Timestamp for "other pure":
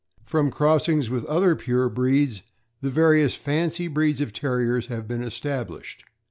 1.25-1.87